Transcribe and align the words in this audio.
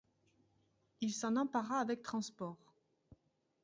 Il 1.01 1.13
s'en 1.13 1.35
empara 1.35 1.77
avec 1.77 2.01
transport. 2.01 2.73